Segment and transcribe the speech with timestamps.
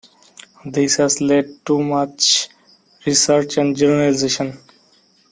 [0.65, 2.49] This has led to much
[3.05, 4.57] research and generalization.